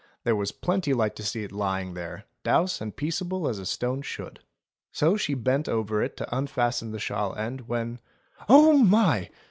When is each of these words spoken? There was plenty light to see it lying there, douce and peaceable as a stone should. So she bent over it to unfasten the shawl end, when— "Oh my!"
There 0.23 0.35
was 0.35 0.51
plenty 0.51 0.95
light 0.95 1.15
to 1.17 1.23
see 1.23 1.43
it 1.43 1.51
lying 1.51 1.93
there, 1.93 2.25
douce 2.43 2.81
and 2.81 2.95
peaceable 2.97 3.47
as 3.47 3.59
a 3.59 3.67
stone 3.67 4.01
should. 4.01 4.39
So 4.91 5.15
she 5.15 5.35
bent 5.35 5.69
over 5.69 6.01
it 6.01 6.17
to 6.17 6.35
unfasten 6.35 6.91
the 6.91 6.97
shawl 6.97 7.35
end, 7.35 7.67
when— 7.67 7.99
"Oh 8.49 8.79
my!" 8.79 9.29